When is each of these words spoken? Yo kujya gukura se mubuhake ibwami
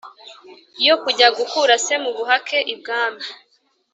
Yo 0.87 0.95
kujya 1.03 1.27
gukura 1.37 1.73
se 1.85 1.93
mubuhake 2.03 2.57
ibwami 2.73 3.25